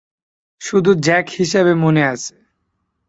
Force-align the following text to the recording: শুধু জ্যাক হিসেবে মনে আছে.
শুধু 0.61 0.91
জ্যাক 1.01 1.25
হিসেবে 1.29 1.73
মনে 1.75 2.03
আছে. 2.05 2.33